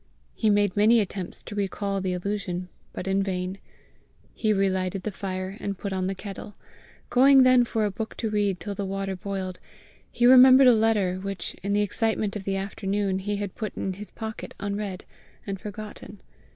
[0.33, 3.59] He made many attempts to recall the illusion, but in vain.
[4.33, 6.55] He relighted the fire, and put on the kettle.
[7.11, 9.59] Going then for a book to read till the water boiled,
[10.11, 13.93] he remembered a letter which, in the excitement of the afternoon, he had put in
[13.93, 15.05] his pocket unread,
[15.45, 16.19] and forgotten.